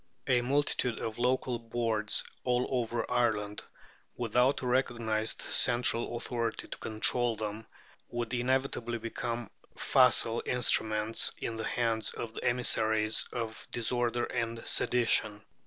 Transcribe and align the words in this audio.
A 0.25 0.41
multitude 0.41 0.99
of 0.99 1.19
local 1.19 1.59
boards 1.59 2.23
all 2.43 2.65
over 2.71 3.05
Ireland, 3.07 3.63
without 4.17 4.63
a 4.63 4.65
recognized 4.65 5.43
central 5.43 6.17
authority 6.17 6.67
to 6.69 6.77
control 6.79 7.35
them, 7.35 7.67
would 8.09 8.33
inevitably 8.33 8.97
become 8.97 9.51
facile 9.77 10.41
instruments 10.43 11.29
in 11.37 11.55
the 11.55 11.65
hands 11.65 12.13
of 12.15 12.33
the 12.33 12.43
emissaries 12.43 13.29
of 13.31 13.67
disorder 13.71 14.23
and 14.23 14.63
sedition. 14.67 15.43